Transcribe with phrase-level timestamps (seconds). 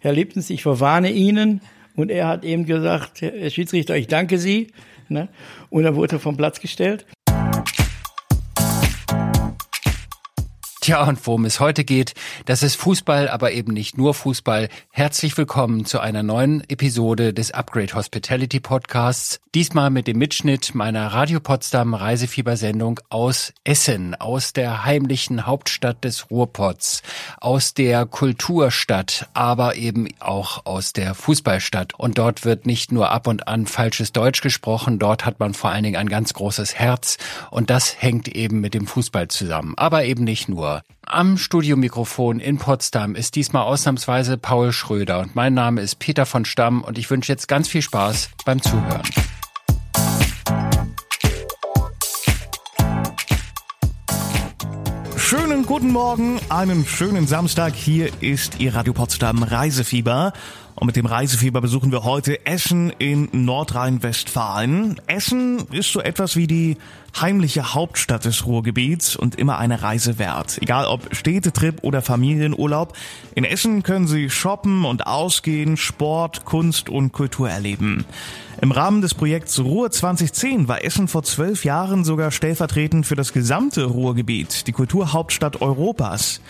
[0.00, 1.60] Herr Liptens, ich verwarne Ihnen.
[1.94, 4.72] Und er hat eben gesagt, Herr Schiedsrichter, ich danke Sie.
[5.08, 5.28] Ne?
[5.68, 7.06] Und dann wurde er vom Platz gestellt.
[10.82, 12.14] Tja, und worum es heute geht,
[12.46, 14.70] das ist Fußball, aber eben nicht nur Fußball.
[14.88, 19.40] Herzlich willkommen zu einer neuen Episode des Upgrade Hospitality Podcasts.
[19.54, 26.30] Diesmal mit dem Mitschnitt meiner Radio Potsdam Reisefiebersendung aus Essen, aus der heimlichen Hauptstadt des
[26.30, 27.02] Ruhrpots,
[27.40, 31.92] aus der Kulturstadt, aber eben auch aus der Fußballstadt.
[31.98, 35.68] Und dort wird nicht nur ab und an falsches Deutsch gesprochen, dort hat man vor
[35.68, 37.18] allen Dingen ein ganz großes Herz
[37.50, 40.69] und das hängt eben mit dem Fußball zusammen, aber eben nicht nur.
[41.06, 46.44] Am Studiomikrofon in Potsdam ist diesmal ausnahmsweise Paul Schröder und mein Name ist Peter von
[46.44, 49.02] Stamm und ich wünsche jetzt ganz viel Spaß beim Zuhören.
[55.16, 57.74] Schönen guten Morgen, einen schönen Samstag.
[57.74, 60.32] Hier ist Ihr Radio Potsdam Reisefieber.
[60.80, 64.98] Und mit dem Reisefieber besuchen wir heute Essen in Nordrhein-Westfalen.
[65.06, 66.78] Essen ist so etwas wie die
[67.20, 70.58] heimliche Hauptstadt des Ruhrgebiets und immer eine Reise wert.
[70.62, 72.96] Egal ob Städtetrip oder Familienurlaub,
[73.34, 78.06] in Essen können Sie shoppen und ausgehen, Sport, Kunst und Kultur erleben.
[78.62, 83.32] Im Rahmen des Projekts Ruhr 2010 war Essen vor zwölf Jahren sogar stellvertretend für das
[83.32, 86.42] gesamte Ruhrgebiet, die Kulturhauptstadt Europas.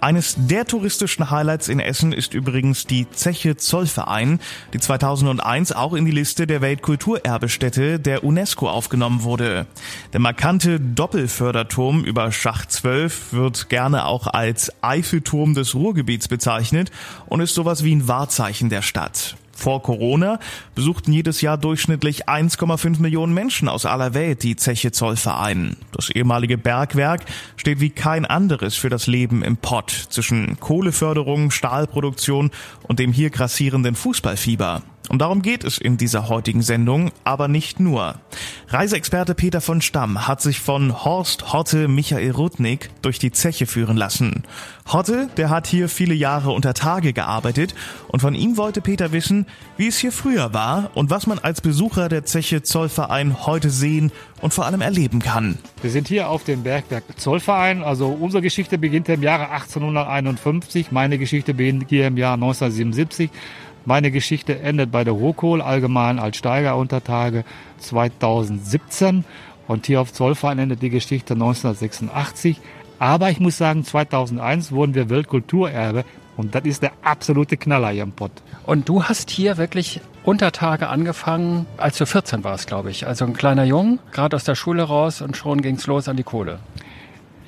[0.00, 4.40] Eines der touristischen Highlights in Essen ist übrigens die Zeche Zollverein,
[4.72, 9.66] die 2001 auch in die Liste der Weltkulturerbestätte der UNESCO aufgenommen wurde.
[10.12, 16.90] Der markante Doppelförderturm über Schacht 12 wird gerne auch als Eiffelturm des Ruhrgebiets bezeichnet
[17.26, 19.36] und ist sowas wie ein Wahrzeichen der Stadt.
[19.58, 20.38] Vor Corona
[20.76, 25.76] besuchten jedes Jahr durchschnittlich 1,5 Millionen Menschen aus aller Welt die Zeche Zollverein.
[25.90, 27.22] Das ehemalige Bergwerk
[27.56, 32.52] steht wie kein anderes für das Leben im Pott zwischen Kohleförderung, Stahlproduktion
[32.84, 34.82] und dem hier grassierenden Fußballfieber.
[35.08, 38.16] Und darum geht es in dieser heutigen Sendung, aber nicht nur.
[38.68, 43.96] Reiseexperte Peter von Stamm hat sich von Horst Hotte Michael Rudnick durch die Zeche führen
[43.96, 44.44] lassen.
[44.86, 47.74] Hotte, der hat hier viele Jahre unter Tage gearbeitet
[48.08, 49.46] und von ihm wollte Peter wissen,
[49.78, 54.12] wie es hier früher war und was man als Besucher der Zeche Zollverein heute sehen
[54.40, 55.58] und vor allem erleben kann.
[55.82, 57.82] Wir sind hier auf dem Bergwerk Zollverein.
[57.82, 60.92] Also unsere Geschichte beginnt im Jahre 1851.
[60.92, 63.30] Meine Geschichte beginnt hier im Jahr 1977.
[63.88, 67.46] Meine Geschichte endet bei der Rohkohl, allgemein als Steiger unter Tage
[67.78, 69.24] 2017.
[69.66, 72.60] Und hier auf Zollverein endet die Geschichte 1986.
[72.98, 76.04] Aber ich muss sagen, 2001 wurden wir Weltkulturerbe
[76.36, 78.32] und das ist der absolute Knaller hier im Pott.
[78.66, 83.06] Und du hast hier wirklich Untertage angefangen, als du 14 warst, glaube ich.
[83.06, 86.24] Also ein kleiner Jung, gerade aus der Schule raus und schon ging's los an die
[86.24, 86.58] Kohle.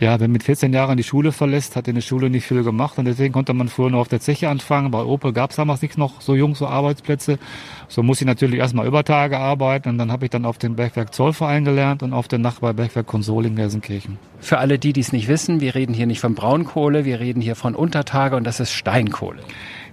[0.00, 2.96] Ja, wer mit 14 Jahren die Schule verlässt, hat in der Schule nicht viel gemacht
[2.96, 4.90] und deswegen konnte man früher nur auf der Zeche anfangen.
[4.90, 7.38] Bei Opel gab es damals nicht noch so jung so Arbeitsplätze.
[7.86, 10.74] So muss ich natürlich erstmal über Tage arbeiten und dann habe ich dann auf dem
[10.74, 14.16] Bergwerk Zollverein gelernt und auf der Nacht Bergwerk Konsoling Gelsenkirchen.
[14.38, 17.54] Für alle, die dies nicht wissen, wir reden hier nicht von Braunkohle, wir reden hier
[17.54, 19.40] von Untertage und das ist Steinkohle.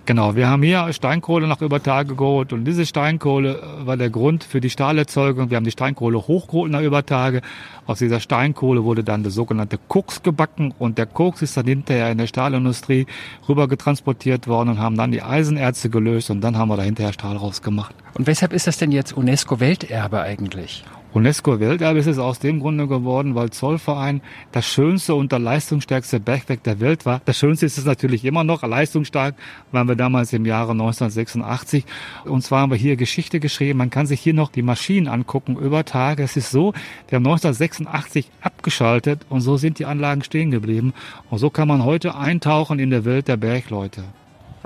[0.07, 4.45] Genau, wir haben hier Steinkohle nach über Tage geholt und diese Steinkohle war der Grund
[4.45, 5.49] für die Stahlerzeugung.
[5.49, 7.41] Wir haben die Steinkohle hochgeholt nach über Tage.
[7.85, 12.09] Aus dieser Steinkohle wurde dann der sogenannte Koks gebacken und der Koks ist dann hinterher
[12.09, 13.05] in der Stahlindustrie
[13.49, 17.11] rüber getransportiert worden und haben dann die Eisenerze gelöst und dann haben wir da hinterher
[17.11, 17.93] Stahl rausgemacht.
[18.13, 20.85] Und weshalb ist das denn jetzt UNESCO-Welterbe eigentlich?
[21.13, 26.63] UNESCO-Welterbe ist es aus dem Grunde geworden, weil Zollverein das schönste und der leistungsstärkste Bergwerk
[26.63, 27.21] der Welt war.
[27.25, 29.35] Das schönste ist es natürlich immer noch, leistungsstark
[29.71, 31.85] waren wir damals im Jahre 1986.
[32.25, 33.79] Und zwar haben wir hier Geschichte geschrieben.
[33.79, 36.23] Man kann sich hier noch die Maschinen angucken über Tage.
[36.23, 36.73] Es ist so,
[37.07, 40.93] wir haben 1986 abgeschaltet und so sind die Anlagen stehen geblieben.
[41.29, 44.03] Und so kann man heute eintauchen in der Welt der Bergleute.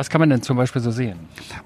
[0.01, 1.19] Was kann man denn zum Beispiel so sehen?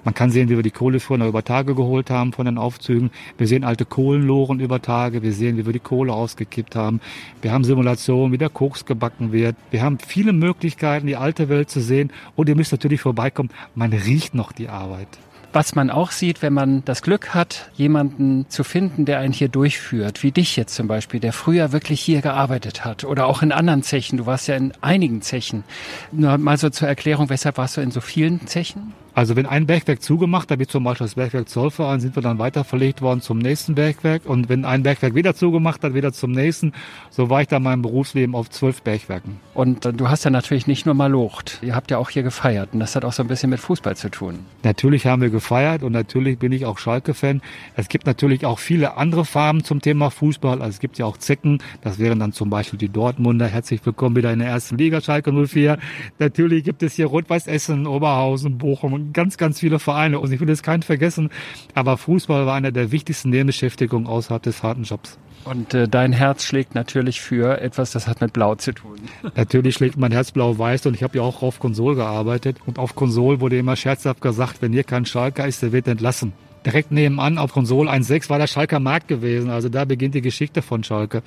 [0.03, 3.09] Man kann sehen, wie wir die Kohle früher über Tage geholt haben von den Aufzügen.
[3.38, 5.22] Wir sehen alte Kohlenloren über Tage.
[5.22, 7.00] Wir sehen, wie wir die Kohle ausgekippt haben.
[7.41, 9.56] Wir haben Simulationen, wie der Koks gebacken wird.
[9.72, 12.12] Wir haben viele Möglichkeiten, die alte Welt zu sehen.
[12.35, 13.51] Und ihr müsst natürlich vorbeikommen.
[13.74, 15.07] Man riecht noch die Arbeit.
[15.56, 19.48] Was man auch sieht, wenn man das Glück hat, jemanden zu finden, der einen hier
[19.48, 23.54] durchführt, wie dich jetzt zum Beispiel, der früher wirklich hier gearbeitet hat oder auch in
[23.54, 24.18] anderen Zechen.
[24.18, 25.63] Du warst ja in einigen Zechen.
[26.12, 28.92] Nur mal so zur Erklärung, weshalb warst du in so vielen Zechen?
[29.15, 32.38] Also wenn ein Bergwerk zugemacht hat, wie zum Beispiel das Bergwerk Zollverein, sind wir dann
[32.38, 34.25] weiter verlegt worden zum nächsten Bergwerk.
[34.25, 36.73] Und wenn ein Bergwerk wieder zugemacht hat, wieder zum nächsten.
[37.12, 39.39] So war ich dann mein Berufsleben auf zwölf Bergwerken.
[39.53, 41.59] Und du hast ja natürlich nicht nur mal locht.
[41.62, 42.73] Ihr habt ja auch hier gefeiert.
[42.73, 44.39] Und das hat auch so ein bisschen mit Fußball zu tun.
[44.63, 47.41] Natürlich haben wir gefeiert und natürlich bin ich auch Schalke-Fan.
[47.77, 50.61] Es gibt natürlich auch viele andere Farben zum Thema Fußball.
[50.61, 51.59] Also es gibt ja auch Zecken.
[51.79, 53.47] Das wären dann zum Beispiel die Dortmunder.
[53.47, 55.77] Herzlich willkommen wieder in der ersten Liga, Schalke 04.
[56.19, 60.40] Natürlich gibt es hier Rot-Weiß Essen, Oberhausen, Bochum und ganz, ganz viele Vereine und ich
[60.40, 61.30] will jetzt keinen vergessen,
[61.74, 65.18] aber Fußball war einer der wichtigsten Nebenbeschäftigungen außerhalb des harten Jobs.
[65.46, 68.98] Und äh, dein Herz schlägt natürlich für etwas, das hat mit Blau zu tun.
[69.36, 72.57] Natürlich schlägt mein Herz blau-weiß und ich habe ja auch auf Konsol gearbeitet.
[72.66, 76.34] Und auf Konsol wurde immer scherzhaft gesagt, wenn hier kein Schalker ist, der wird entlassen.
[76.65, 79.50] Direkt nebenan auf Konsole 1.6 war der Schalker Markt gewesen.
[79.50, 81.21] Also da beginnt die Geschichte von Schalke.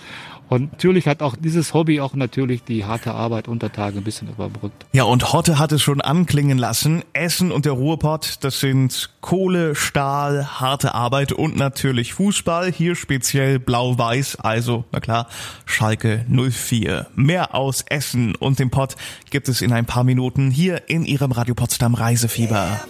[0.49, 4.29] Und natürlich hat auch dieses Hobby auch natürlich die harte Arbeit unter Tage ein bisschen
[4.29, 4.87] überbrückt.
[4.93, 7.03] Ja, und Hotte hat es schon anklingen lassen.
[7.13, 12.73] Essen und der Ruhrpott, das sind Kohle, Stahl, harte Arbeit und natürlich Fußball.
[12.73, 15.29] Hier speziell blau-weiß, also, na klar,
[15.67, 17.07] Schalke 04.
[17.15, 18.97] Mehr aus Essen und dem Pott
[19.31, 22.81] gibt es in ein paar Minuten hier in Ihrem Radio Potsdam Reisefieber.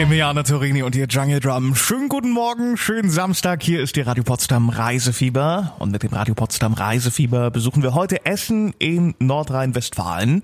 [0.00, 1.74] Emiliana Torini und ihr Jungle Drum.
[1.74, 3.62] Schönen guten Morgen, schönen Samstag.
[3.62, 5.74] Hier ist die Radio Potsdam Reisefieber.
[5.78, 10.42] Und mit dem Radio Potsdam Reisefieber besuchen wir heute Essen in Nordrhein-Westfalen.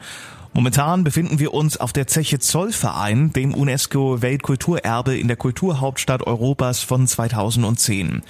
[0.52, 6.80] Momentan befinden wir uns auf der Zeche Zollverein, dem UNESCO Weltkulturerbe in der Kulturhauptstadt Europas
[6.80, 8.24] von 2010.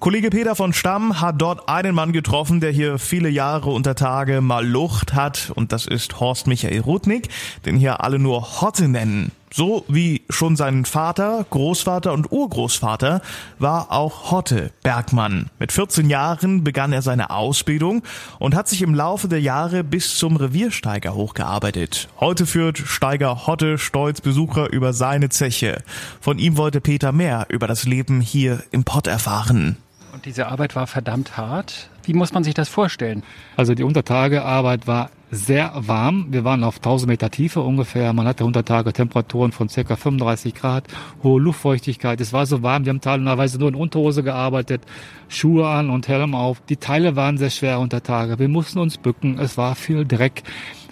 [0.00, 4.40] Kollege Peter von Stamm hat dort einen Mann getroffen, der hier viele Jahre unter Tage
[4.40, 7.28] mal Lucht hat und das ist Horst Michael Rudnick,
[7.64, 9.30] den hier alle nur Hotte nennen.
[9.56, 13.22] So wie schon sein Vater, Großvater und Urgroßvater
[13.60, 15.48] war auch Hotte Bergmann.
[15.60, 18.02] Mit 14 Jahren begann er seine Ausbildung
[18.40, 22.08] und hat sich im Laufe der Jahre bis zum Reviersteiger hochgearbeitet.
[22.18, 25.84] Heute führt Steiger Hotte stolz Besucher über seine Zeche.
[26.20, 29.76] Von ihm wollte Peter mehr über das Leben hier im Pott erfahren.
[30.12, 31.90] Und diese Arbeit war verdammt hart.
[32.06, 33.22] Wie muss man sich das vorstellen?
[33.56, 36.26] Also die Untertagearbeit war sehr warm.
[36.30, 38.12] Wir waren auf 1000 Meter Tiefe ungefähr.
[38.12, 39.96] Man hatte Untertage Temperaturen von ca.
[39.96, 40.86] 35 Grad,
[41.22, 42.20] hohe Luftfeuchtigkeit.
[42.20, 42.84] Es war so warm.
[42.84, 44.82] Wir haben teilweise nur in Unterhose gearbeitet,
[45.28, 46.60] Schuhe an und Helm auf.
[46.68, 48.38] Die Teile waren sehr schwer unter Tage.
[48.38, 49.38] Wir mussten uns bücken.
[49.38, 50.42] Es war viel Dreck.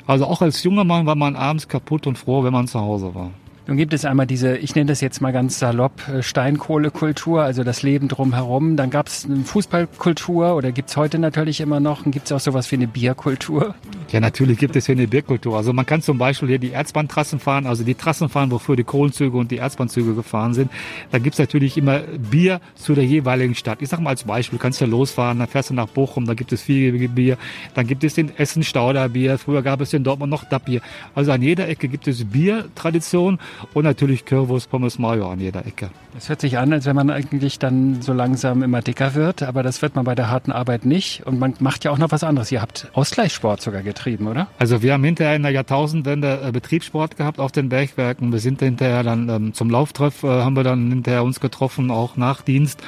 [0.06, 3.14] Also auch als junger Mann war man abends kaputt und froh, wenn man zu Hause
[3.14, 3.31] war.
[3.67, 7.62] Nun gibt es einmal diese, ich nenne das jetzt mal ganz salopp, äh, Steinkohlekultur, also
[7.62, 8.76] das Leben drumherum.
[8.76, 12.05] Dann gab es eine Fußballkultur oder gibt es heute natürlich immer noch.
[12.05, 13.76] Und gibt es auch sowas wie eine Bierkultur?
[14.11, 15.56] Ja, natürlich gibt es hier eine Bierkultur.
[15.56, 18.82] Also man kann zum Beispiel hier die Erzbahntrassen fahren, also die Trassen fahren, wofür die
[18.82, 20.73] Kohlenzüge und die Erzbahnzüge gefahren sind.
[21.12, 23.81] Da gibt es natürlich immer Bier zu der jeweiligen Stadt.
[23.81, 26.35] Ich sag mal als Beispiel, du kannst ja losfahren, dann fährst du nach Bochum, da
[26.35, 27.38] gibt es viel Bier.
[27.75, 29.38] Dann gibt es den Essen Stauderbier.
[29.38, 30.81] Früher gab es in Dortmund noch Dappbier.
[31.14, 33.38] Also an jeder Ecke gibt es Biertradition
[33.75, 35.90] und natürlich Currywurst, Pommes, Mayo an jeder Ecke.
[36.14, 39.62] Das hört sich an, als wenn man eigentlich dann so langsam immer dicker wird, aber
[39.62, 41.26] das wird man bei der harten Arbeit nicht.
[41.26, 42.52] Und man macht ja auch noch was anderes.
[42.52, 44.49] Ihr habt Ausgleichssport sogar getrieben, oder?
[44.58, 48.32] Also wir haben hinterher in der Jahrtausendwende äh, Betriebssport gehabt auf den Bergwerken.
[48.32, 52.16] Wir sind hinterher dann ähm, zum Lauftreff, äh, haben wir dann hinterher uns getroffen, auch
[52.16, 52.82] nach Dienst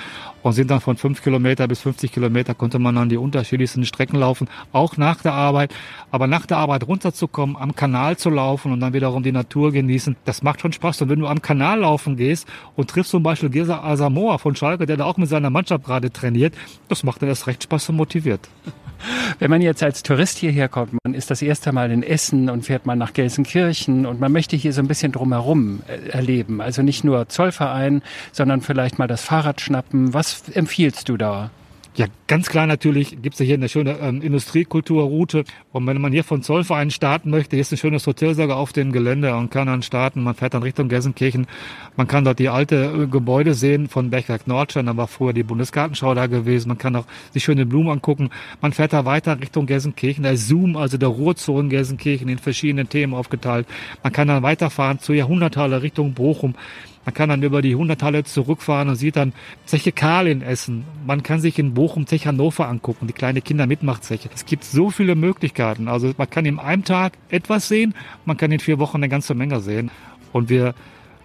[0.44, 4.18] und sind dann von fünf Kilometer bis 50 Kilometer konnte man dann die unterschiedlichsten Strecken
[4.18, 5.74] laufen, auch nach der Arbeit.
[6.10, 10.16] Aber nach der Arbeit runterzukommen, am Kanal zu laufen und dann wiederum die Natur genießen,
[10.26, 11.00] das macht schon Spaß.
[11.02, 12.46] Und wenn du am Kanal laufen gehst
[12.76, 16.12] und triffst zum Beispiel Gesa Asamoah von Schalke, der da auch mit seiner Mannschaft gerade
[16.12, 16.54] trainiert,
[16.88, 18.48] das macht dann erst recht Spaß und motiviert.
[19.38, 22.64] Wenn man jetzt als Tourist hierher kommt, man ist das erste Mal in Essen und
[22.64, 26.60] fährt mal nach Gelsenkirchen und man möchte hier so ein bisschen drumherum äh, erleben.
[26.60, 28.02] Also nicht nur Zollverein,
[28.32, 30.14] sondern vielleicht mal das Fahrrad schnappen.
[30.14, 31.50] Was empfiehlst du da?
[31.96, 35.44] Ja, ganz klar natürlich gibt's ja hier eine schöne ähm, Industriekulturroute.
[35.70, 38.72] Und wenn man hier von Zollverein starten möchte, hier ist ein schönes Hotel sogar auf
[38.72, 40.24] dem Gelände und kann dann starten.
[40.24, 41.46] Man fährt dann Richtung Gelsenkirchen.
[41.94, 44.86] Man kann dort die alte äh, Gebäude sehen von Bergwerk Nordstein.
[44.86, 46.66] Da war früher die Bundesgartenschau da gewesen.
[46.66, 48.30] Man kann auch sich schöne Blumen angucken.
[48.60, 50.24] Man fährt da weiter Richtung Gelsenkirchen.
[50.24, 53.68] Da ist Zoom, also der Ruhrzonen Gelsenkirchen in verschiedenen Themen aufgeteilt.
[54.02, 56.56] Man kann dann weiterfahren zur Jahrhunderthalle Richtung Bochum.
[57.04, 59.32] Man kann dann über die Hunderthalle zurückfahren und sieht dann
[59.66, 60.84] Zeche Karl in Essen.
[61.06, 64.30] Man kann sich in Bochum Zeche Hannover angucken, die kleine Kindermitmachzeche.
[64.34, 65.88] Es gibt so viele Möglichkeiten.
[65.88, 67.94] Also man kann in einem Tag etwas sehen,
[68.24, 69.90] man kann in vier Wochen eine ganze Menge sehen.
[70.32, 70.74] Und wir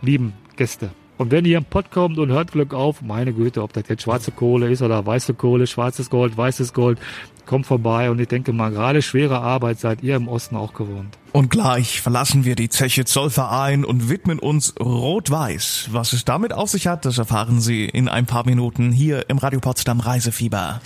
[0.01, 0.91] lieben Gäste.
[1.20, 4.04] Und wenn ihr im Pott kommt und hört Glück auf, meine Güte, ob das jetzt
[4.04, 6.98] schwarze Kohle ist oder weiße Kohle, schwarzes Gold, weißes Gold,
[7.46, 8.10] kommt vorbei.
[8.10, 11.18] Und ich denke mal, gerade schwere Arbeit seid ihr im Osten auch gewohnt.
[11.34, 15.90] Und gleich verlassen wir die Zeche Zollverein und widmen uns Rot-Weiß.
[15.92, 19.40] Was es damit auf sich hat, das erfahren Sie in ein paar Minuten hier im
[19.40, 20.80] Radio Potsdam Reisefieber.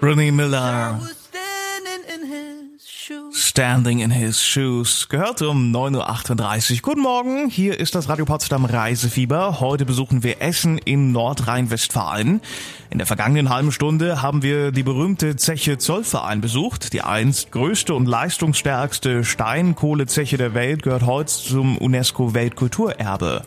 [0.00, 1.00] René Miller.
[3.32, 5.08] Standing in His Shoes.
[5.08, 6.78] Gehört um 9.38 Uhr.
[6.82, 9.60] Guten Morgen, hier ist das Radio Potsdam Reisefieber.
[9.60, 12.40] Heute besuchen wir Essen in Nordrhein-Westfalen.
[12.90, 16.92] In der vergangenen halben Stunde haben wir die berühmte Zeche Zollverein besucht.
[16.92, 23.44] Die einst größte und leistungsstärkste Steinkohlezeche der Welt gehört heute zum UNESCO Weltkulturerbe.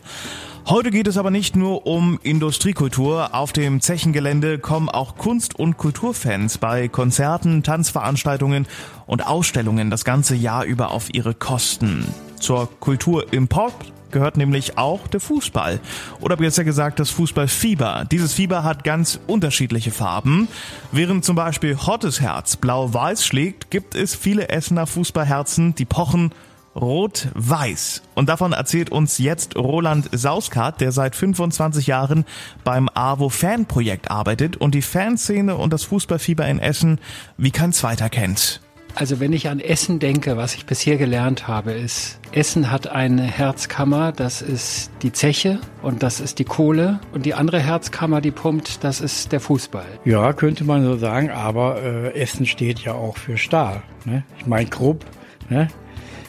[0.66, 3.34] Heute geht es aber nicht nur um Industriekultur.
[3.34, 8.66] Auf dem Zechengelände kommen auch Kunst- und Kulturfans bei Konzerten, Tanzveranstaltungen
[9.04, 12.06] und Ausstellungen das ganze Jahr über auf ihre Kosten.
[12.40, 13.74] Zur Kultur im Pop
[14.10, 15.80] gehört nämlich auch der Fußball.
[16.20, 18.06] Oder besser gesagt das Fußballfieber.
[18.10, 20.48] Dieses Fieber hat ganz unterschiedliche Farben.
[20.92, 26.30] Während zum Beispiel Hottes Herz blau-weiß schlägt, gibt es viele Essener Fußballherzen, die pochen
[26.74, 28.02] Rot-Weiß.
[28.14, 32.24] Und davon erzählt uns jetzt Roland Sauskat, der seit 25 Jahren
[32.64, 37.00] beim AWO Fanprojekt arbeitet und die Fanszene und das Fußballfieber in Essen
[37.36, 38.60] wie kein zweiter kennt.
[38.96, 43.24] Also wenn ich an Essen denke, was ich bisher gelernt habe, ist, Essen hat eine
[43.24, 48.30] Herzkammer, das ist die Zeche und das ist die Kohle und die andere Herzkammer, die
[48.30, 49.86] pumpt, das ist der Fußball.
[50.04, 53.82] Ja, könnte man so sagen, aber äh, Essen steht ja auch für Stahl.
[54.04, 54.22] Ne?
[54.38, 55.04] Ich meine, Krupp,
[55.48, 55.68] ne?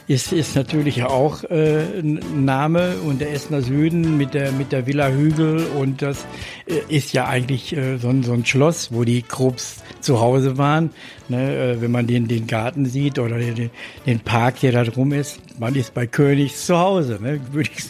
[0.08, 4.86] Ist, ist natürlich auch äh, ein Name und der Essener Süden mit der, mit der
[4.86, 6.24] Villa Hügel und das
[6.66, 10.58] äh, ist ja eigentlich äh, so, ein, so ein Schloss, wo die Krupps zu Hause
[10.58, 10.90] waren.
[11.28, 13.70] Ne, äh, wenn man den, den Garten sieht oder den,
[14.06, 17.84] den Park, der da drum ist, man ist bei Königs zu Hause, ne, würde ich,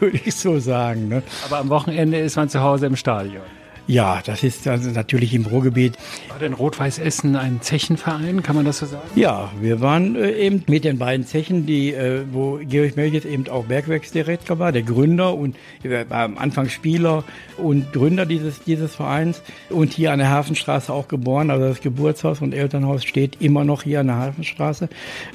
[0.00, 1.08] würd ich so sagen.
[1.08, 1.22] Ne.
[1.46, 3.42] Aber am Wochenende ist man zu Hause im Stadion.
[3.86, 5.96] Ja, das ist also natürlich im Ruhrgebiet.
[6.28, 9.02] War denn Rot-Weiß Essen ein Zechenverein, kann man das so sagen?
[9.16, 13.48] Ja, wir waren äh, eben mit den beiden Zechen, die, äh, wo Georg Melches eben
[13.48, 17.24] auch Bergwerksdirektor war, der Gründer und äh, am Anfang Spieler
[17.56, 21.50] und Gründer dieses, dieses Vereins und hier an der Hafenstraße auch geboren.
[21.50, 24.88] Also das Geburtshaus und Elternhaus steht immer noch hier an der Hafenstraße.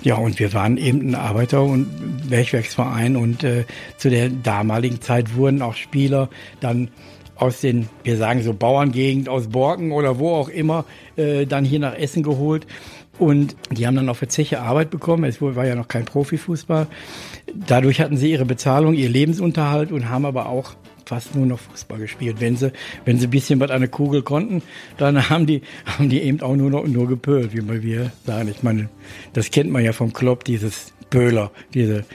[0.04, 3.66] Ja, und wir waren eben ein Arbeiter- und Bergwerksverein und äh,
[3.98, 6.30] zu der damaligen Zeit wurden auch Spieler
[6.62, 6.90] dann
[7.38, 11.80] aus den, wir sagen so Bauerngegend, aus Borken oder wo auch immer, äh, dann hier
[11.80, 12.68] nach Essen geholt.
[13.20, 15.24] Und die haben dann auch für Zeche Arbeit bekommen.
[15.24, 16.88] Es war ja noch kein Profifußball.
[17.54, 20.76] Dadurch hatten sie ihre Bezahlung, ihr Lebensunterhalt und haben aber auch
[21.08, 22.38] fast nur noch Fußball gespielt.
[22.40, 22.72] Wenn sie,
[23.06, 24.62] wenn sie ein bisschen was an der Kugel konnten,
[24.98, 28.50] dann haben die, haben die eben auch nur noch, nur gepölt, wie wir sagen.
[28.50, 28.90] Ich meine,
[29.34, 32.06] das kennt man ja vom Klopp, dieses Böhler, diese,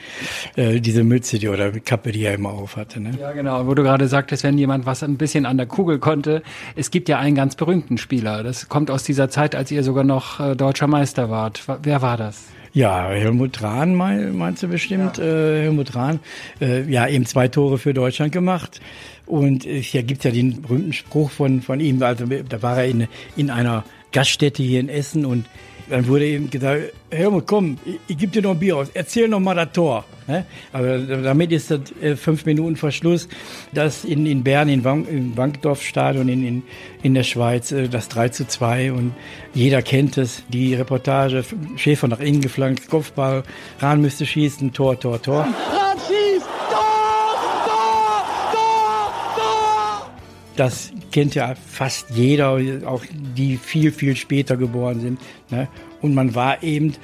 [0.55, 2.99] äh, diese Mütze die, oder Kappe, die er immer auf hatte.
[2.99, 3.11] Ne?
[3.19, 3.67] Ja, genau.
[3.67, 6.43] Wo du gerade sagtest, wenn jemand was ein bisschen an der Kugel konnte.
[6.75, 8.43] Es gibt ja einen ganz berühmten Spieler.
[8.43, 11.63] Das kommt aus dieser Zeit, als ihr sogar noch äh, deutscher Meister wart.
[11.81, 12.45] Wer war das?
[12.73, 15.19] Ja, Helmut Rahn mein, meinst du bestimmt?
[15.19, 15.23] Ja.
[15.23, 16.19] Äh, Helmut Rahn,
[16.59, 18.81] äh, ja, eben zwei Tore für Deutschland gemacht.
[19.27, 22.85] Und äh, hier gibt's ja den berühmten Spruch von, von ihm, also da war er
[22.87, 25.45] in, in einer Gaststätte hier in Essen und
[25.89, 29.27] dann wurde ihm gesagt, Helmut, komm, ich, ich gebe dir noch ein Bier aus, erzähl
[29.27, 30.05] noch mal das Tor.
[30.27, 30.45] Ne?
[30.71, 33.27] Aber damit ist das äh, fünf Minuten Verschluss,
[33.73, 36.63] dass in, in Bern, in Wank, im Wankdorfstadion in, in,
[37.01, 39.13] in der Schweiz, äh, das 3 zu 2 und
[39.53, 41.43] jeder kennt es, die Reportage,
[41.75, 43.43] Schäfer nach innen geflankt, Kopfball,
[43.79, 45.41] Rahn müsste schießen, Tor, Tor, Tor.
[45.41, 47.35] Rahn schießt, Tor,
[47.65, 50.11] Tor, Tor, Tor!
[50.55, 53.05] Das kennt ja fast jeder, auch
[53.37, 55.21] die viel, viel später geboren sind.
[55.49, 55.69] Ne?
[56.01, 56.95] Und man war eben,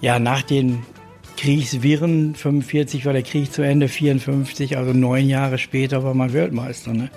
[0.00, 0.84] ja, nach den
[1.36, 6.92] Kriegswirren, 45 war der Krieg zu Ende, 54, also neun Jahre später war man Weltmeister.
[6.92, 7.10] Ne?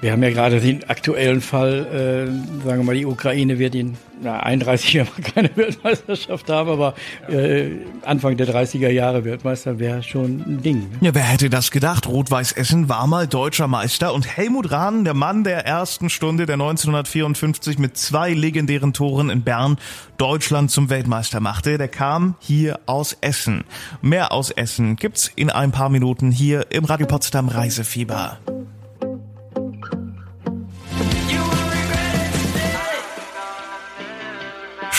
[0.00, 3.98] Wir haben ja gerade den aktuellen Fall, äh, sagen wir mal, die Ukraine wird in
[4.22, 6.94] na, 31 Jahren keine Weltmeisterschaft haben, aber
[7.28, 7.70] äh,
[8.02, 10.88] Anfang der 30er Jahre Weltmeister wäre schon ein Ding.
[10.90, 11.08] Ne?
[11.08, 12.06] Ja, wer hätte das gedacht?
[12.06, 16.54] Rot-Weiß Essen war mal deutscher Meister und Helmut Rahn, der Mann der ersten Stunde, der
[16.54, 19.76] 1954 mit zwei legendären Toren in Bern
[20.16, 23.64] Deutschland zum Weltmeister machte, der kam hier aus Essen.
[24.00, 28.38] Mehr aus Essen gibt's in ein paar Minuten hier im Radio Potsdam Reisefieber.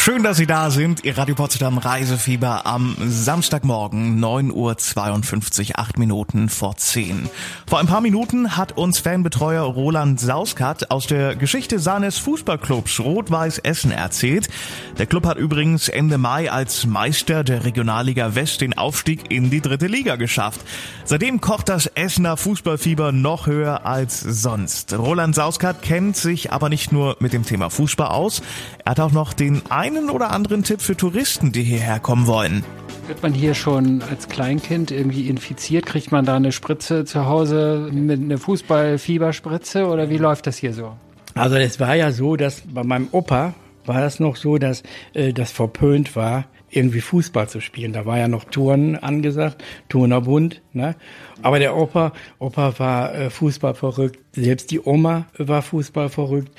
[0.04, 1.04] Schön, dass Sie da sind.
[1.04, 7.30] Ihr Radio Potsdam Reisefieber am Samstagmorgen 9.52 Uhr, 8 Minuten vor 10.
[7.68, 13.60] Vor ein paar Minuten hat uns Fanbetreuer Roland Sauskat aus der Geschichte seines Fußballclubs Rot-Weiß
[13.60, 14.50] Essen erzählt.
[14.98, 19.62] Der Club hat übrigens Ende Mai als Meister der Regionalliga West den Aufstieg in die
[19.62, 20.62] dritte Liga geschafft.
[21.06, 24.98] Seitdem kocht das Essener Fußballfieber noch höher als sonst.
[24.98, 28.42] Roland Sauskat kennt sich aber nicht nur mit dem Thema Fußball aus.
[28.84, 29.62] Er hat auch noch den
[29.98, 32.64] einen oder anderen Tipp für Touristen, die hierher kommen wollen.
[33.08, 35.86] Wird man hier schon als Kleinkind irgendwie infiziert?
[35.86, 40.74] Kriegt man da eine Spritze zu Hause mit einer Fußballfieberspritze oder wie läuft das hier
[40.74, 40.96] so?
[41.34, 43.54] Also es war ja so, dass bei meinem Opa
[43.86, 44.84] war das noch so, dass
[45.14, 47.94] äh, das verpönt war, irgendwie Fußball zu spielen.
[47.94, 50.62] Da war ja noch Turnen angesagt, Turnerbund.
[50.72, 50.96] Ne?
[51.42, 54.20] Aber der Opa, Opa war äh, Fußball verrückt.
[54.32, 56.52] Selbst die Oma war Fußball verrückt.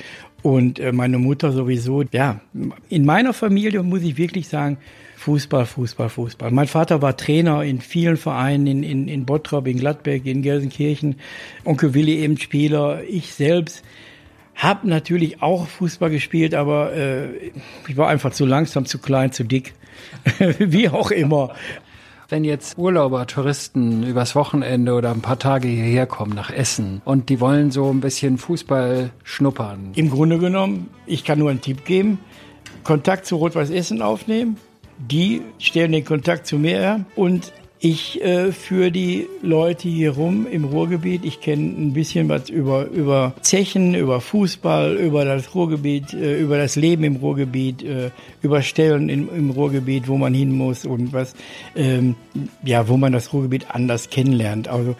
[0.42, 2.02] Und äh, meine Mutter sowieso.
[2.12, 2.40] Ja,
[2.88, 4.78] in meiner Familie muss ich wirklich sagen,
[5.16, 6.50] Fußball, Fußball, Fußball.
[6.50, 11.14] Mein Vater war Trainer in vielen Vereinen, in, in, in Bottrop, in Gladbeck, in Gelsenkirchen.
[11.64, 13.02] Onkel Willi eben Spieler.
[13.08, 13.84] Ich selbst
[14.56, 17.52] habe natürlich auch Fußball gespielt, aber äh,
[17.88, 19.74] ich war einfach zu langsam, zu klein, zu dick.
[20.58, 21.54] Wie auch immer.
[22.32, 27.28] Wenn jetzt Urlauber, Touristen übers Wochenende oder ein paar Tage hierher kommen nach Essen und
[27.28, 29.90] die wollen so ein bisschen Fußball schnuppern.
[29.96, 32.18] Im Grunde genommen, ich kann nur einen Tipp geben.
[32.84, 34.56] Kontakt zu Rot-Weiß Essen aufnehmen
[34.98, 37.52] die stellen den Kontakt zu mir her und
[37.84, 41.24] ich äh, führe die Leute hier rum im Ruhrgebiet.
[41.24, 46.58] Ich kenne ein bisschen was über, über Zechen, über Fußball, über das Ruhrgebiet, äh, über
[46.58, 48.10] das Leben im Ruhrgebiet, äh,
[48.40, 51.34] über Stellen im, im Ruhrgebiet, wo man hin muss und was,
[51.74, 52.14] ähm,
[52.64, 54.68] ja, wo man das Ruhrgebiet anders kennenlernt.
[54.68, 54.94] Also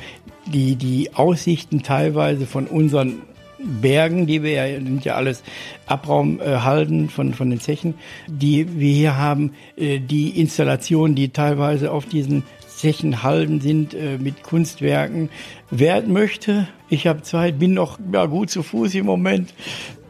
[0.46, 3.22] die, die Aussichten teilweise von unseren
[3.64, 5.42] Bergen, die wir ja, sind ja alles
[5.86, 7.94] Abraumhalden äh, von, von den Zechen,
[8.26, 12.44] die wir hier haben, äh, die Installationen, die teilweise auf diesen
[12.82, 15.28] Zechenhalden sind äh, mit Kunstwerken.
[15.70, 19.54] Wer möchte, ich habe Zeit, bin noch ja, gut zu Fuß im Moment.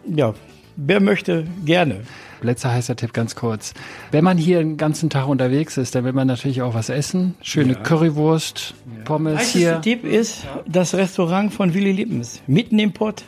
[0.09, 0.35] Ja,
[0.77, 2.01] wer möchte, gerne.
[2.41, 3.73] Letzter heißer Tipp ganz kurz.
[4.11, 7.35] Wenn man hier den ganzen Tag unterwegs ist, dann will man natürlich auch was essen.
[7.43, 7.79] Schöne ja.
[7.81, 9.81] Currywurst, Pommes Heißeste hier.
[9.81, 13.23] Tipp ist das Restaurant von Willy Lippens, mitten im Pott.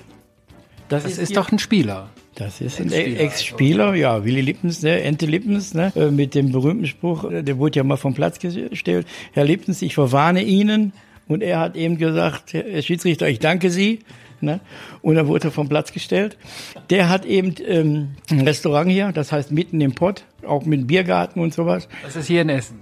[0.89, 2.11] Das, das ist, ist doch ein Spieler.
[2.35, 4.01] Das ist ein Ex-Spieler, also.
[4.01, 7.79] ja, Willy Lippens, ne, Ente Lippens, ne, äh, mit dem berühmten Spruch, äh, der wurde
[7.79, 9.07] ja mal vom Platz gestellt.
[9.33, 10.93] Herr Lippens, ich verwarne Ihnen.
[11.27, 14.01] Und er hat eben gesagt, Herr Schiedsrichter, ich danke Sie.
[14.41, 14.61] Ne?
[15.01, 16.37] Und dann wurde er vom Platz gestellt.
[16.91, 21.41] Der hat eben ähm, ein Restaurant hier, das heißt mitten im Pott, auch mit Biergarten
[21.41, 21.89] und sowas.
[22.03, 22.79] Das ist hier in Essen.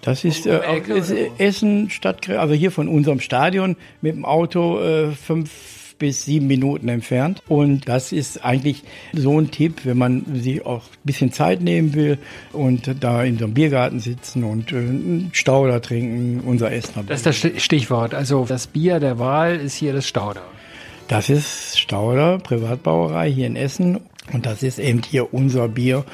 [0.00, 5.12] Das ist, äh, ist Essen Stadt, also hier von unserem Stadion mit dem Auto äh,
[5.12, 5.50] fünf
[6.04, 7.42] bis sieben Minuten entfernt.
[7.48, 8.82] Und das ist eigentlich
[9.14, 12.18] so ein Tipp, wenn man sich auch ein bisschen Zeit nehmen will
[12.52, 16.92] und da in so einem Biergarten sitzen und äh, einen Stauder trinken, unser Essen.
[17.06, 18.12] Das ist das Stichwort.
[18.12, 20.42] Also das Bier der Wahl ist hier das Stauder.
[21.08, 24.00] Das ist Stauder, Privatbrauerei hier in Essen.
[24.30, 26.04] Und das ist eben hier unser Bier.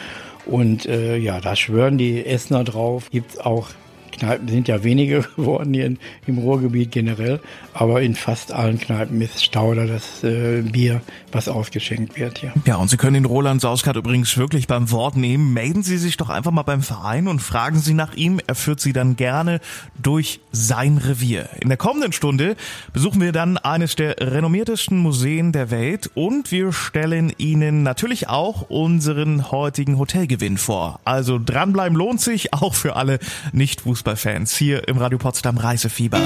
[0.46, 3.10] Und äh, ja, da schwören die Essener drauf.
[3.10, 3.70] Gibt's auch
[4.12, 7.40] Kneipen sind ja weniger geworden hier in, im Ruhrgebiet generell,
[7.72, 11.00] aber in fast allen Kneipen ist Stauder das äh, Bier,
[11.32, 12.52] was ausgeschenkt wird hier.
[12.66, 15.52] Ja, und Sie können den Roland Sauskart übrigens wirklich beim Wort nehmen.
[15.52, 18.40] Melden Sie sich doch einfach mal beim Verein und fragen Sie nach ihm.
[18.46, 19.60] Er führt Sie dann gerne
[20.00, 21.48] durch sein Revier.
[21.60, 22.56] In der kommenden Stunde
[22.92, 28.68] besuchen wir dann eines der renommiertesten Museen der Welt und wir stellen Ihnen natürlich auch
[28.68, 31.00] unseren heutigen Hotelgewinn vor.
[31.04, 33.18] Also dranbleiben lohnt sich, auch für alle
[33.52, 36.18] Nicht-Fußball Fußballfans hier im Radio Potsdam Reisefieber.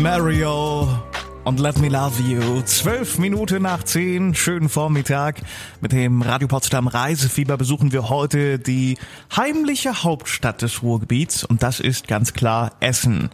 [0.00, 0.88] Mario
[1.44, 2.62] und Let Me Love You.
[2.62, 5.42] Zwölf Minuten nach zehn, schönen Vormittag.
[5.80, 8.96] Mit dem Radio Potsdam Reisefieber besuchen wir heute die
[9.36, 13.28] heimliche Hauptstadt des Ruhrgebiets und das ist ganz klar Essen.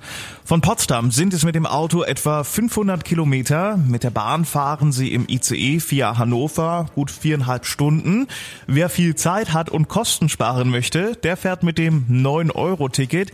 [0.44, 3.76] Von Potsdam sind es mit dem Auto etwa 500 Kilometer.
[3.76, 8.26] Mit der Bahn fahren Sie im ICE via Hannover gut viereinhalb Stunden.
[8.66, 13.32] Wer viel Zeit hat und Kosten sparen möchte, der fährt mit dem 9-Euro-Ticket.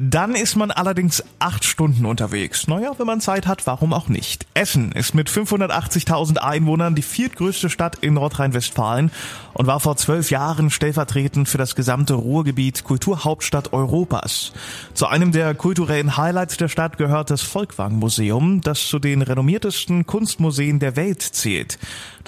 [0.00, 2.68] Dann ist man allerdings acht Stunden unterwegs.
[2.68, 4.46] Naja, wenn man Zeit hat, warum auch nicht?
[4.54, 9.10] Essen ist mit 580.000 Einwohnern die viertgrößte Stadt in Nordrhein-Westfalen
[9.54, 14.52] und war vor zwölf Jahren stellvertretend für das gesamte Ruhrgebiet Kulturhauptstadt Europas.
[14.94, 20.78] Zu einem der kulturellen Highlights der Stadt gehört das Volkwang-Museum, das zu den renommiertesten Kunstmuseen
[20.78, 21.76] der Welt zählt.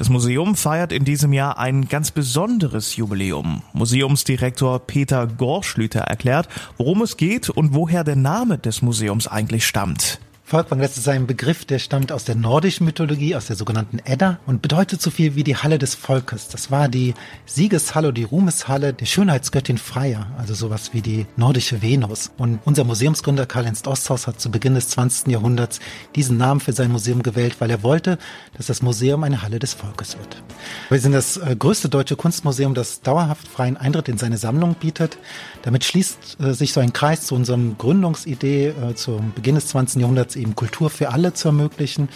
[0.00, 3.60] Das Museum feiert in diesem Jahr ein ganz besonderes Jubiläum.
[3.74, 10.18] Museumsdirektor Peter Gorschlüter erklärt, worum es geht und woher der Name des Museums eigentlich stammt.
[10.50, 14.40] Volkwang, das ist ein Begriff, der stammt aus der nordischen Mythologie, aus der sogenannten Edda
[14.46, 16.48] und bedeutet so viel wie die Halle des Volkes.
[16.48, 17.14] Das war die
[17.46, 22.32] Siegeshalle, die Ruhmeshalle der Schönheitsgöttin Freya, also sowas wie die nordische Venus.
[22.36, 25.28] Und unser Museumsgründer Karl-Heinz Osthaus hat zu Beginn des 20.
[25.28, 25.78] Jahrhunderts
[26.16, 28.18] diesen Namen für sein Museum gewählt, weil er wollte,
[28.56, 30.42] dass das Museum eine Halle des Volkes wird.
[30.88, 35.16] Wir sind das äh, größte deutsche Kunstmuseum, das dauerhaft freien Eintritt in seine Sammlung bietet.
[35.62, 40.00] Damit schließt äh, sich so ein Kreis zu unserem Gründungsidee äh, zum Beginn des 20.
[40.00, 42.08] Jahrhunderts eben Kultur für alle zu ermöglichen.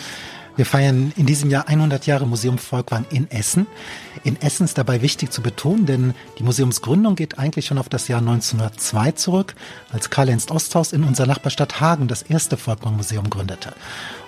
[0.56, 3.66] Wir feiern in diesem Jahr 100 Jahre Museum Volkwang in Essen.
[4.22, 8.06] In Essen ist dabei wichtig zu betonen, denn die Museumsgründung geht eigentlich schon auf das
[8.06, 9.56] Jahr 1902 zurück,
[9.92, 13.72] als Karl-Ernst Osthaus in unserer Nachbarstadt Hagen das erste Volkwang-Museum gründete.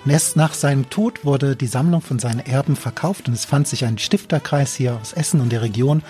[0.03, 3.67] Und erst nach seinem Tod wurde die Sammlung von seinen Erben verkauft und es fand
[3.67, 6.03] sich ein Stifterkreis hier aus Essen und der Region.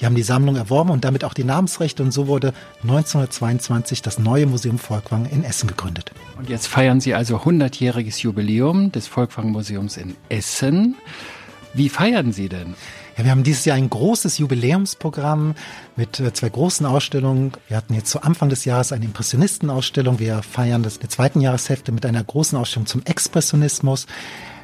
[0.00, 4.18] Die haben die Sammlung erworben und damit auch die Namensrechte und so wurde 1922 das
[4.18, 6.12] neue Museum Volkwang in Essen gegründet.
[6.38, 10.96] Und jetzt feiern Sie also 100-jähriges Jubiläum des Volkwang-Museums Museums in Essen.
[11.72, 12.74] Wie feiern Sie denn?
[13.16, 15.54] Ja, wir haben dieses Jahr ein großes Jubiläumsprogramm
[15.94, 17.52] mit äh, zwei großen Ausstellungen.
[17.68, 20.18] Wir hatten jetzt zu Anfang des Jahres eine Impressionistenausstellung.
[20.18, 24.06] Wir feiern das der zweiten Jahreshälfte mit einer großen Ausstellung zum Expressionismus.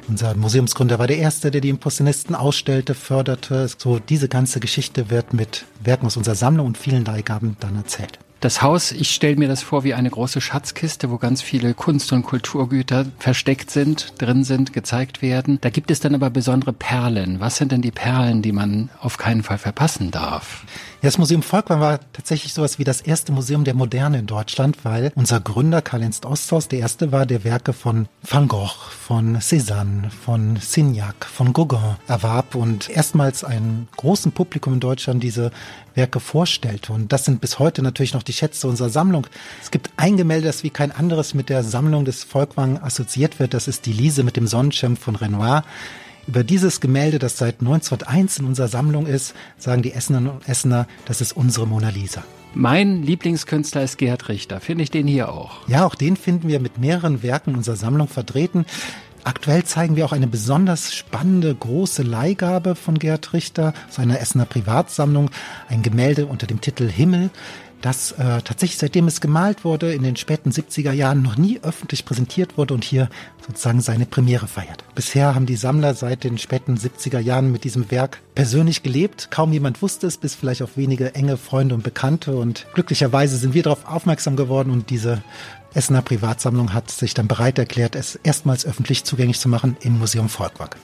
[0.09, 3.67] Unser Museumsgründer war der Erste, der die Impressionisten ausstellte, förderte.
[3.77, 8.17] So diese ganze Geschichte wird mit Werken aus unserer Sammlung und vielen Leihgaben dann erzählt.
[8.39, 12.11] Das Haus, ich stelle mir das vor wie eine große Schatzkiste, wo ganz viele Kunst-
[12.13, 15.59] und Kulturgüter versteckt sind, drin sind, gezeigt werden.
[15.61, 17.39] Da gibt es dann aber besondere Perlen.
[17.39, 20.63] Was sind denn die Perlen, die man auf keinen Fall verpassen darf?
[21.01, 24.83] Ja, das Museum Volkwang war tatsächlich sowas wie das erste Museum der Moderne in Deutschland,
[24.83, 28.75] weil unser Gründer Karl-Ernst Osthaus der erste war, der Werke von Van Gogh,
[29.07, 35.51] von Cézanne, von Signac, von Gauguin erwarb und erstmals einem großen Publikum in Deutschland diese
[35.95, 36.91] Werke vorstellte.
[36.91, 39.25] Und das sind bis heute natürlich noch die Schätze unserer Sammlung.
[39.61, 43.53] Es gibt ein Gemälde, das wie kein anderes mit der Sammlung des Volkwang assoziiert wird.
[43.53, 45.63] Das ist die Lise mit dem Sonnenschirm von Renoir.
[46.29, 50.85] Über dieses Gemälde, das seit 1901 in unserer Sammlung ist, sagen die Essenerinnen und Essener,
[51.05, 52.23] das ist unsere Mona Lisa.
[52.53, 54.59] Mein Lieblingskünstler ist Gerhard Richter.
[54.59, 55.67] Finde ich den hier auch?
[55.67, 58.67] Ja, auch den finden wir mit mehreren Werken in unserer Sammlung vertreten.
[59.23, 64.45] Aktuell zeigen wir auch eine besonders spannende große Leihgabe von Gerhard Richter aus einer Essener
[64.45, 65.31] Privatsammlung,
[65.67, 67.31] ein Gemälde unter dem Titel Himmel
[67.81, 72.05] das äh, tatsächlich seitdem es gemalt wurde, in den späten 70er Jahren noch nie öffentlich
[72.05, 73.09] präsentiert wurde und hier
[73.45, 74.83] sozusagen seine Premiere feiert.
[74.95, 79.29] Bisher haben die Sammler seit den späten 70er Jahren mit diesem Werk persönlich gelebt.
[79.31, 82.35] Kaum jemand wusste es, bis vielleicht auch wenige enge Freunde und Bekannte.
[82.35, 85.23] Und glücklicherweise sind wir darauf aufmerksam geworden und diese
[85.73, 90.29] Essener Privatsammlung hat sich dann bereit erklärt, es erstmals öffentlich zugänglich zu machen im Museum
[90.29, 90.77] Volkwag.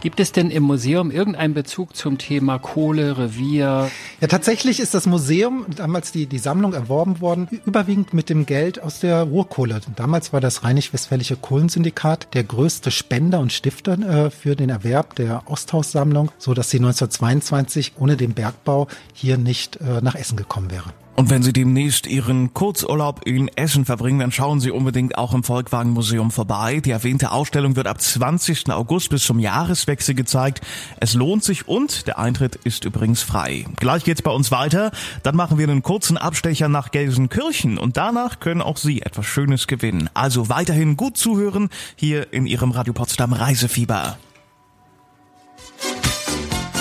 [0.00, 3.90] Gibt es denn im Museum irgendeinen Bezug zum Thema Kohle, Revier?
[4.20, 8.82] Ja, tatsächlich ist das Museum, damals die, die Sammlung erworben worden, überwiegend mit dem Geld
[8.82, 9.80] aus der Ruhrkohle.
[9.96, 15.42] Damals war das Rheinisch-Westfälische Kohlensyndikat der größte Spender und Stifter äh, für den Erwerb der
[15.46, 20.92] Osthaussammlung, so dass sie 1922 ohne den Bergbau hier nicht äh, nach Essen gekommen wäre.
[21.16, 25.44] Und wenn Sie demnächst Ihren Kurzurlaub in Essen verbringen, dann schauen Sie unbedingt auch im
[25.44, 26.80] Volkswagen Museum vorbei.
[26.80, 28.70] Die erwähnte Ausstellung wird ab 20.
[28.70, 30.60] August bis zum Jahreswechsel gezeigt.
[31.00, 33.64] Es lohnt sich und der Eintritt ist übrigens frei.
[33.76, 34.90] Gleich geht's bei uns weiter.
[35.22, 39.66] Dann machen wir einen kurzen Abstecher nach Gelsenkirchen und danach können auch Sie etwas Schönes
[39.66, 40.10] gewinnen.
[40.12, 44.18] Also weiterhin gut zuhören hier in Ihrem Radio Potsdam Reisefieber.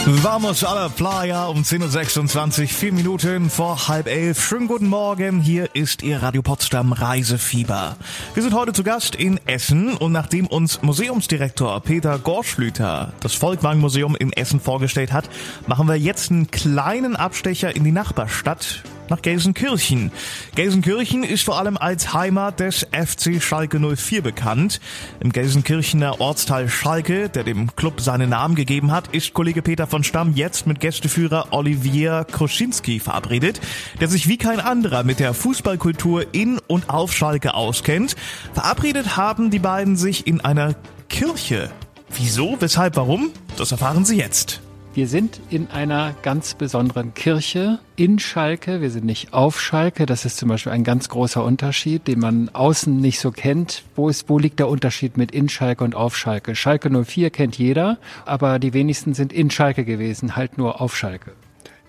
[0.07, 4.39] Vamos a la Playa um 10.26 Uhr, vier Minuten vor halb elf.
[4.39, 7.95] Schönen guten Morgen, hier ist Ihr Radio Potsdam Reisefieber.
[8.35, 13.79] Wir sind heute zu Gast in Essen und nachdem uns Museumsdirektor Peter Gorschlüter das Volkwang
[13.79, 15.27] Museum in Essen vorgestellt hat,
[15.65, 20.11] machen wir jetzt einen kleinen Abstecher in die Nachbarstadt nach Gelsenkirchen.
[20.55, 24.79] Gelsenkirchen ist vor allem als Heimat des FC Schalke 04 bekannt.
[25.19, 30.03] Im Gelsenkirchener Ortsteil Schalke, der dem Club seinen Namen gegeben hat, ist Kollege Peter von
[30.03, 33.61] Stamm jetzt mit Gästeführer Olivier Kroschinski verabredet,
[33.99, 38.15] der sich wie kein anderer mit der Fußballkultur in und auf Schalke auskennt.
[38.53, 40.75] Verabredet haben die beiden sich in einer
[41.09, 41.69] Kirche.
[42.09, 43.31] Wieso, weshalb, warum?
[43.57, 44.61] Das erfahren Sie jetzt.
[44.95, 48.79] Wir sind in einer ganz besonderen Kirche in Schalke.
[48.79, 50.05] Wir sind nicht auf Schalke.
[50.05, 53.83] Das ist zum Beispiel ein ganz großer Unterschied, den man außen nicht so kennt.
[53.97, 56.55] Wo ist, wo liegt der Unterschied mit in Schalke und auf Schalke?
[56.55, 61.33] Schalke 04 kennt jeder, aber die wenigsten sind in Schalke gewesen, halt nur auf Schalke.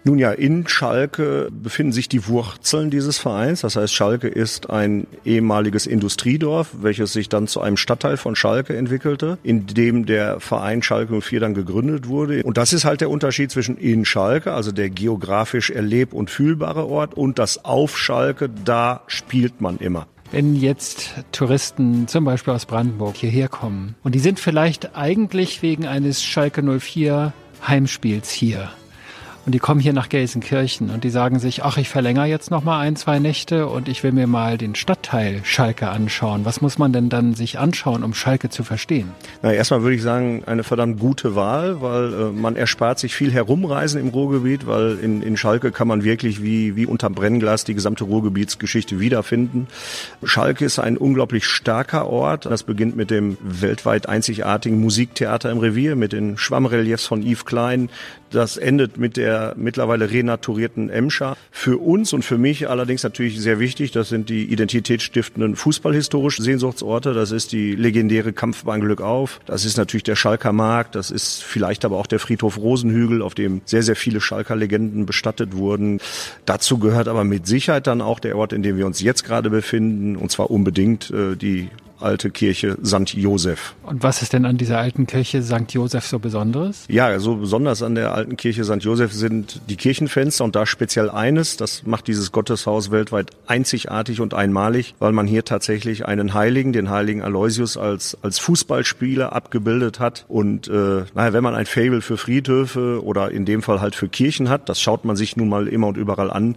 [0.07, 3.63] Nun ja, in Schalke befinden sich die Wurzeln dieses Vereins.
[3.63, 8.77] Das heißt, Schalke ist ein ehemaliges Industriedorf, welches sich dann zu einem Stadtteil von Schalke
[8.77, 12.45] entwickelte, in dem der Verein Schalke 04 dann gegründet wurde.
[12.45, 16.87] Und das ist halt der Unterschied zwischen in Schalke, also der geografisch erleb- und fühlbare
[16.87, 22.67] Ort, und das auf Schalke, da spielt man immer wenn jetzt Touristen zum Beispiel aus
[22.67, 27.33] Brandenburg hierher kommen und die sind vielleicht eigentlich wegen eines Schalke 04
[27.67, 28.71] Heimspiels hier.
[29.47, 32.65] Und die kommen hier nach Gelsenkirchen und die sagen sich, ach, ich verlängere jetzt noch
[32.65, 36.45] mal ein, zwei Nächte und ich will mir mal den Stadtteil Schalke anschauen.
[36.45, 39.13] Was muss man denn dann sich anschauen, um Schalke zu verstehen?
[39.43, 43.31] Na, erstmal würde ich sagen, eine verdammt gute Wahl, weil äh, man erspart sich viel
[43.31, 47.75] Herumreisen im Ruhrgebiet, weil in, in Schalke kann man wirklich wie, wie unterm Brennglas die
[47.75, 49.69] gesamte Ruhrgebietsgeschichte wiederfinden.
[50.25, 52.47] Schalke ist ein unglaublich starker Ort.
[52.47, 57.91] Das beginnt mit dem weltweit einzigartigen Musiktheater im Revier, mit den Schwammreliefs von Yves Klein,
[58.31, 61.37] das endet mit der mittlerweile renaturierten Emscher.
[61.51, 67.15] Für uns und für mich allerdings natürlich sehr wichtig, das sind die identitätsstiftenden fußballhistorischen Sehnsuchtsorte.
[67.15, 69.41] Das ist die legendäre Kampfbahn Glückauf.
[69.47, 70.95] Das ist natürlich der Schalker Markt.
[70.95, 75.07] Das ist vielleicht aber auch der Friedhof Rosenhügel, auf dem sehr, sehr viele Schalker Legenden
[75.07, 76.01] bestattet wurden.
[76.45, 79.51] Dazu gehört aber mit Sicherheit dann auch der Ort, in dem wir uns jetzt gerade
[79.51, 81.69] befinden, und zwar unbedingt äh, die
[82.01, 83.15] alte Kirche St.
[83.15, 83.75] Josef.
[83.83, 85.73] Und was ist denn an dieser alten Kirche St.
[85.73, 86.85] Josef so Besonderes?
[86.89, 88.83] Ja, so besonders an der alten Kirche St.
[88.83, 94.35] Josef sind die Kirchenfenster und da speziell eines, das macht dieses Gotteshaus weltweit einzigartig und
[94.35, 100.25] einmalig, weil man hier tatsächlich einen Heiligen, den heiligen Aloysius als, als Fußballspieler abgebildet hat.
[100.29, 104.09] Und äh, naja, wenn man ein Fable für Friedhöfe oder in dem Fall halt für
[104.09, 106.57] Kirchen hat, das schaut man sich nun mal immer und überall an,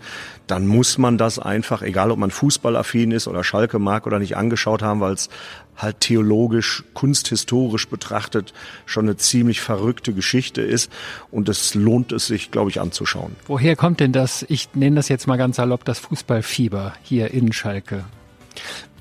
[0.50, 4.36] dann muss man das einfach, egal ob man fußballaffin ist oder Schalke mag oder nicht,
[4.36, 5.30] angeschaut haben, weil es
[5.78, 8.54] halt theologisch, kunsthistorisch betrachtet
[8.86, 10.92] schon eine ziemlich verrückte Geschichte ist
[11.32, 13.36] und es lohnt es sich, glaube ich, anzuschauen.
[13.48, 17.54] Woher kommt denn das, ich nenne das jetzt mal ganz salopp, das Fußballfieber hier in
[17.54, 18.06] Schalke?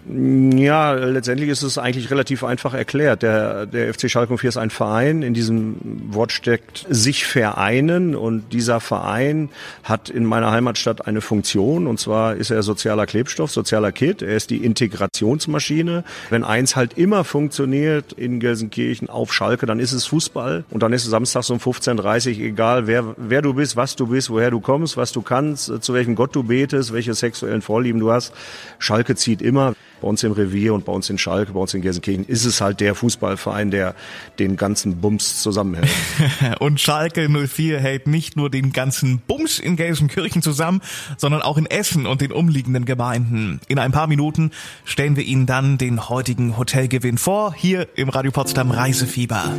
[0.06, 3.22] Ja, letztendlich ist es eigentlich relativ einfach erklärt.
[3.22, 5.22] Der, der FC Schalke 04 ist ein Verein.
[5.22, 5.76] In diesem
[6.10, 9.50] Wort steckt sich vereinen und dieser Verein
[9.84, 14.22] hat in meiner Heimatstadt eine Funktion und zwar ist er sozialer Klebstoff, sozialer Kit.
[14.22, 16.04] Er ist die Integrationsmaschine.
[16.30, 20.92] Wenn eins halt immer funktioniert in Gelsenkirchen auf Schalke, dann ist es Fußball und dann
[20.94, 24.50] ist es samstags um 15.30 Uhr egal, wer, wer du bist, was du bist, woher
[24.50, 28.32] du kommst, was du kannst, zu welchem Gott du betest, welche sexuellen Vorlieben du hast.
[28.78, 31.82] Schalke zieht immer bei uns im Revier und bei uns in Schalke, bei uns in
[31.82, 33.94] Gelsenkirchen ist es halt der Fußballverein, der
[34.38, 35.88] den ganzen Bums zusammenhält.
[36.60, 40.80] und Schalke 04 hält nicht nur den ganzen Bums in Gelsenkirchen zusammen,
[41.16, 43.60] sondern auch in Essen und den umliegenden Gemeinden.
[43.68, 44.50] In ein paar Minuten
[44.84, 49.52] stellen wir Ihnen dann den heutigen Hotelgewinn vor, hier im Radio Potsdam Reisefieber.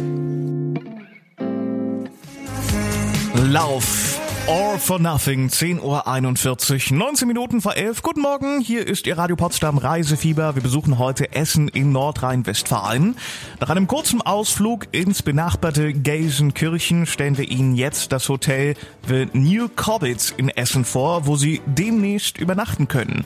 [3.36, 4.09] Lauf
[4.50, 8.02] All for Nothing, 10.41 Uhr, 19 Minuten vor 11.
[8.02, 10.56] Guten Morgen, hier ist Ihr Radio Potsdam Reisefieber.
[10.56, 13.16] Wir besuchen heute Essen in Nordrhein-Westfalen.
[13.60, 18.74] Nach einem kurzen Ausflug ins benachbarte Gelsenkirchen stellen wir Ihnen jetzt das Hotel
[19.08, 23.26] The New Cobbits in Essen vor, wo Sie demnächst übernachten können.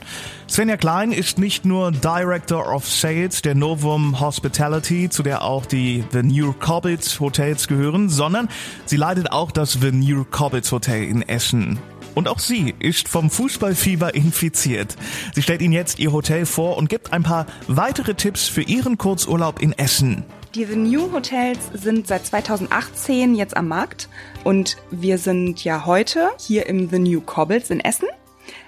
[0.54, 6.04] Svenja Klein ist nicht nur Director of Sales der Novum Hospitality, zu der auch die
[6.12, 8.48] The New Cobbits Hotels gehören, sondern
[8.84, 11.80] sie leitet auch das The New Cobbits Hotel in Essen.
[12.14, 14.94] Und auch sie ist vom Fußballfieber infiziert.
[15.34, 18.96] Sie stellt Ihnen jetzt ihr Hotel vor und gibt ein paar weitere Tipps für Ihren
[18.96, 20.22] Kurzurlaub in Essen.
[20.54, 24.08] Die The New Hotels sind seit 2018 jetzt am Markt
[24.44, 28.06] und wir sind ja heute hier im The New Cobbles in Essen.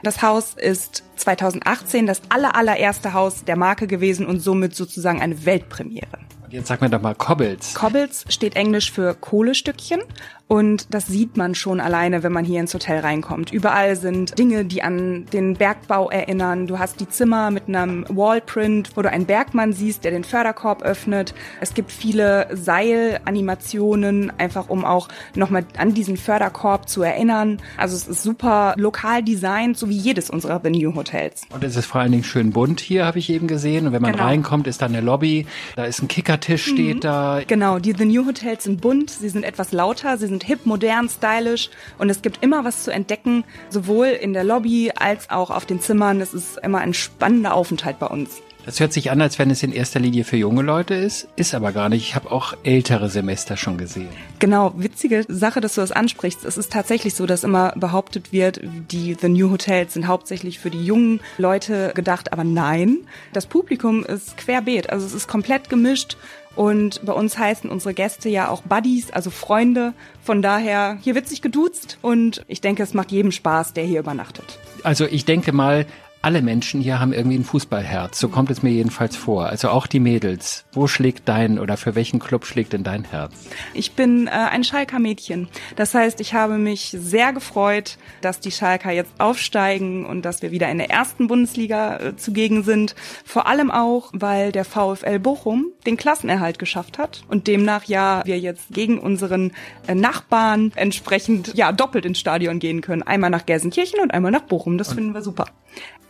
[0.03, 6.19] Das Haus ist 2018 das allerallererste Haus der Marke gewesen und somit sozusagen eine Weltpremiere.
[6.49, 7.75] Jetzt sag mir doch mal Cobbles.
[7.75, 10.01] Cobbles steht englisch für Kohlestückchen
[10.49, 13.53] und das sieht man schon alleine, wenn man hier ins Hotel reinkommt.
[13.53, 16.67] Überall sind Dinge, die an den Bergbau erinnern.
[16.69, 20.83] Du hast die Zimmer mit einem Wallprint, wo du einen Bergmann siehst, der den Förderkorb
[20.83, 21.35] öffnet.
[21.61, 27.59] Es gibt viele Seilanimationen, einfach um auch nochmal an diesen Förderkorb zu erinnern.
[27.77, 31.43] Also es ist super lokal designt, so wie jedes unserer Venue Hotels.
[31.51, 33.87] Und es ist vor allen Dingen schön bunt hier, habe ich eben gesehen.
[33.89, 34.25] Und wenn man Genau.
[34.25, 35.47] reinkommt, ist da eine Lobby.
[35.75, 37.41] Da ist ein Kickertisch, steht da.
[37.47, 41.09] Genau, die The New Hotels sind bunt, sie sind etwas lauter, sie sind hip, modern,
[41.09, 45.67] stylisch und es gibt immer was zu entdecken, sowohl in der Lobby als auch auf
[45.67, 46.21] den Zimmern.
[46.21, 48.43] Es ist immer ein spannender Aufenthalt bei uns.
[48.67, 51.29] Das hört sich an, als wenn es in erster Linie für junge Leute ist.
[51.37, 52.03] Ist aber gar nicht.
[52.03, 54.09] Ich habe auch ältere Semester schon gesehen.
[54.41, 56.45] Genau, witzige Sache, dass du das ansprichst.
[56.45, 60.71] Es ist tatsächlich so, dass immer behauptet wird, die The New Hotels sind hauptsächlich für
[60.71, 62.99] die jungen Leute gedacht, aber nein,
[63.33, 66.17] das Publikum ist querbeet, also es ist komplett gemischt.
[66.57, 69.93] Und bei uns heißen unsere Gäste ja auch Buddies, also Freunde.
[70.23, 74.01] Von daher, hier wird sich geduzt und ich denke, es macht jedem Spaß, der hier
[74.01, 74.59] übernachtet.
[74.83, 75.87] Also ich denke mal,
[76.27, 78.19] alle Menschen hier haben irgendwie ein Fußballherz.
[78.19, 79.47] So kommt es mir jedenfalls vor.
[79.47, 80.65] Also auch die Mädels.
[80.73, 83.33] Wo schlägt dein oder für welchen Club schlägt denn dein Herz?
[83.75, 85.47] Ich bin äh, ein Schalker Mädchen.
[85.77, 90.51] Das heißt, ich habe mich sehr gefreut, dass die Schalker jetzt aufsteigen und dass wir
[90.51, 92.97] wieder in der ersten Bundesliga äh, zugegen sind.
[93.25, 98.41] Vor allem auch, weil der VfL Bochum den Klassenerhalt geschafft hat und demnach ja wir
[98.41, 99.53] jetzt gegen unseren
[99.87, 103.05] äh, Nachbarn entsprechend ja doppelt ins Stadion gehen können.
[103.05, 104.77] Einmal nach Gelsenkirchen und einmal nach Bochum.
[104.77, 105.47] Das finden wir super.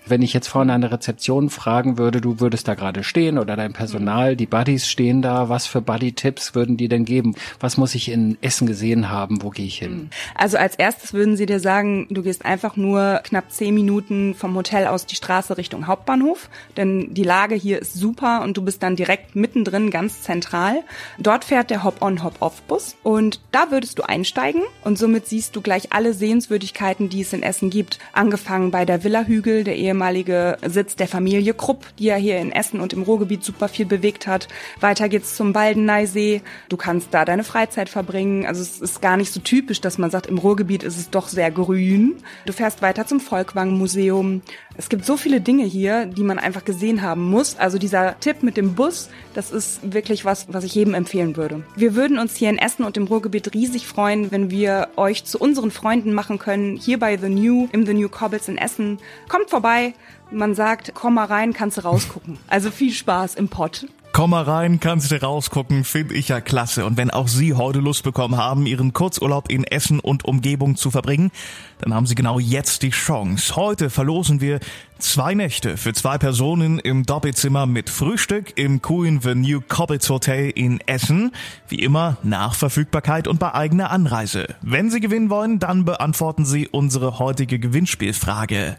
[0.08, 3.56] Wenn ich jetzt vorne an der Rezeption fragen würde, du würdest da gerade stehen oder
[3.56, 7.34] dein Personal, die Buddies stehen da, was für Buddy-Tipps würden die denn geben?
[7.58, 9.42] Was muss ich in Essen gesehen haben?
[9.42, 10.10] Wo gehe ich hin?
[10.36, 14.54] Also als erstes würden sie dir sagen, du gehst einfach nur knapp zehn Minuten vom
[14.54, 18.84] Hotel aus die Straße Richtung Hauptbahnhof, denn die Lage hier ist super und du bist
[18.84, 20.84] dann direkt mittendrin, ganz zentral.
[21.18, 25.92] Dort fährt der Hop-on, Hop-off-Bus und da würdest du einsteigen und somit siehst du gleich
[25.92, 27.98] alle Sehenswürdigkeiten, die es in Essen gibt.
[28.12, 32.52] Angefangen bei der Villa Hügel, der ehemalige Sitz der Familie Krupp, die ja hier in
[32.52, 34.46] Essen und im Ruhrgebiet super viel bewegt hat.
[34.80, 36.42] Weiter geht's zum Baldeneysee.
[36.68, 38.44] Du kannst da deine Freizeit verbringen.
[38.44, 41.28] Also es ist gar nicht so typisch, dass man sagt, im Ruhrgebiet ist es doch
[41.28, 42.16] sehr grün.
[42.44, 44.42] Du fährst weiter zum Volkwang Museum.
[44.78, 47.56] Es gibt so viele Dinge hier, die man einfach gesehen haben muss.
[47.56, 51.62] Also dieser Tipp mit dem Bus, das ist wirklich was, was ich jedem empfehlen würde.
[51.76, 55.38] Wir würden uns hier in Essen und im Ruhrgebiet riesig freuen, wenn wir euch zu
[55.38, 58.98] unseren Freunden machen können, hier bei The New, im The New Cobbles in Essen.
[59.28, 59.94] Kommt vorbei.
[60.30, 62.36] Man sagt, komm mal rein, kannst du rausgucken.
[62.48, 63.86] Also viel Spaß im Pott.
[64.16, 66.86] Komm mal rein, kannst du rausgucken, finde ich ja klasse.
[66.86, 70.90] Und wenn auch Sie heute Lust bekommen haben, Ihren Kurzurlaub in Essen und Umgebung zu
[70.90, 71.30] verbringen,
[71.78, 73.56] dann haben Sie genau jetzt die Chance.
[73.56, 74.60] Heute verlosen wir
[74.98, 80.80] zwei Nächte für zwei Personen im Doppelzimmer mit Frühstück im Queen Venue Cobbitz Hotel in
[80.86, 81.32] Essen.
[81.68, 84.54] Wie immer nach Verfügbarkeit und bei eigener Anreise.
[84.62, 88.78] Wenn Sie gewinnen wollen, dann beantworten Sie unsere heutige Gewinnspielfrage.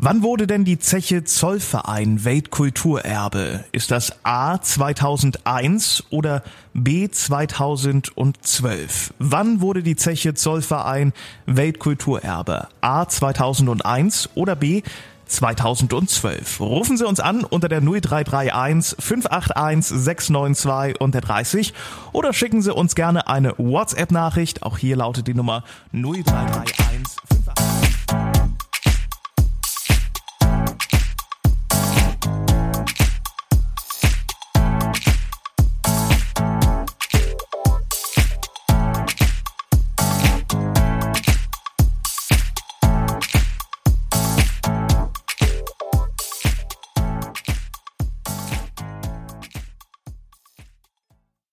[0.00, 3.64] Wann wurde denn die Zeche Zollverein Weltkulturerbe?
[3.72, 9.12] Ist das A 2001 oder B 2012?
[9.18, 11.12] Wann wurde die Zeche Zollverein
[11.46, 12.27] Weltkulturerbe?
[12.28, 14.82] A 2001 oder B
[15.26, 16.60] 2012.
[16.60, 21.74] Rufen Sie uns an unter der 0331 581 692 und der 30
[22.12, 24.62] oder schicken Sie uns gerne eine WhatsApp-Nachricht.
[24.62, 27.67] Auch hier lautet die Nummer 0331